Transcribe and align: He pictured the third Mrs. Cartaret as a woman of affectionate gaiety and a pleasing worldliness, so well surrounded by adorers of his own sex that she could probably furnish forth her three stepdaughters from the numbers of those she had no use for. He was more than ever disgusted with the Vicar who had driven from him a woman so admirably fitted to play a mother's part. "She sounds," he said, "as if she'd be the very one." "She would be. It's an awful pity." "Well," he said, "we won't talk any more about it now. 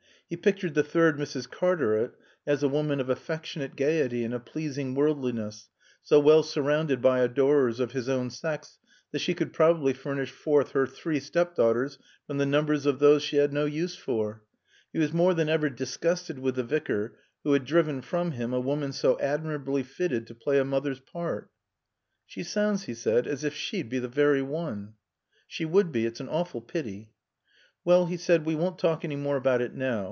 He 0.27 0.37
pictured 0.37 0.75
the 0.75 0.83
third 0.83 1.17
Mrs. 1.17 1.51
Cartaret 1.51 2.11
as 2.47 2.63
a 2.63 2.69
woman 2.69 3.01
of 3.01 3.09
affectionate 3.09 3.75
gaiety 3.75 4.23
and 4.23 4.33
a 4.33 4.39
pleasing 4.39 4.95
worldliness, 4.95 5.67
so 6.01 6.21
well 6.21 6.41
surrounded 6.41 7.01
by 7.01 7.19
adorers 7.19 7.81
of 7.81 7.91
his 7.91 8.07
own 8.07 8.29
sex 8.29 8.79
that 9.11 9.19
she 9.19 9.33
could 9.33 9.51
probably 9.51 9.91
furnish 9.91 10.31
forth 10.31 10.71
her 10.71 10.87
three 10.87 11.19
stepdaughters 11.19 11.97
from 12.25 12.37
the 12.37 12.45
numbers 12.45 12.85
of 12.85 12.99
those 12.99 13.23
she 13.23 13.35
had 13.35 13.51
no 13.51 13.65
use 13.65 13.97
for. 13.97 14.43
He 14.93 14.99
was 14.99 15.11
more 15.11 15.33
than 15.33 15.49
ever 15.49 15.69
disgusted 15.69 16.39
with 16.39 16.55
the 16.55 16.63
Vicar 16.63 17.19
who 17.43 17.51
had 17.51 17.65
driven 17.65 18.01
from 18.01 18.31
him 18.31 18.53
a 18.53 18.59
woman 18.61 18.93
so 18.93 19.19
admirably 19.19 19.83
fitted 19.83 20.27
to 20.27 20.33
play 20.33 20.59
a 20.59 20.63
mother's 20.63 21.01
part. 21.01 21.49
"She 22.25 22.43
sounds," 22.43 22.83
he 22.85 22.93
said, 22.93 23.27
"as 23.27 23.43
if 23.43 23.53
she'd 23.53 23.89
be 23.89 23.99
the 23.99 24.07
very 24.07 24.41
one." 24.41 24.93
"She 25.45 25.65
would 25.65 25.91
be. 25.91 26.05
It's 26.05 26.21
an 26.21 26.29
awful 26.29 26.61
pity." 26.61 27.11
"Well," 27.83 28.05
he 28.05 28.15
said, 28.15 28.45
"we 28.45 28.55
won't 28.55 28.79
talk 28.79 29.03
any 29.03 29.17
more 29.17 29.35
about 29.35 29.61
it 29.61 29.73
now. 29.75 29.99